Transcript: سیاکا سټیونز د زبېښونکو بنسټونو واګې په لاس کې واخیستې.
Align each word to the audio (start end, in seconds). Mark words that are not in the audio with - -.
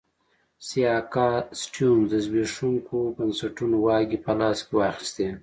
سیاکا 0.67 1.29
سټیونز 1.61 2.05
د 2.11 2.13
زبېښونکو 2.25 2.97
بنسټونو 3.17 3.77
واګې 3.85 4.17
په 4.25 4.31
لاس 4.39 4.59
کې 4.67 4.73
واخیستې. 4.77 5.27